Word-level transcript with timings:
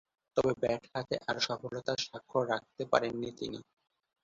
তবে, 0.37 0.51
ব্যাট 0.61 0.83
হাতে 0.93 1.15
আর 1.29 1.37
সফলতার 1.47 1.99
স্বাক্ষর 2.05 2.43
রাখতে 2.51 2.83
পারেননি 2.91 3.29
তিনি। 3.39 3.59